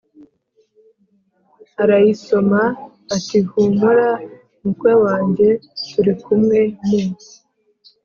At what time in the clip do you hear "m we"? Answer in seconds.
6.39-6.61